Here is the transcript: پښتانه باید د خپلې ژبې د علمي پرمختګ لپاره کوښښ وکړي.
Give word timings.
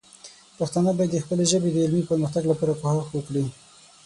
پښتانه 0.57 0.91
باید 0.97 1.11
د 1.13 1.17
خپلې 1.23 1.43
ژبې 1.51 1.69
د 1.71 1.77
علمي 1.85 2.03
پرمختګ 2.09 2.43
لپاره 2.51 2.73
کوښښ 2.81 3.09
وکړي. 3.13 3.45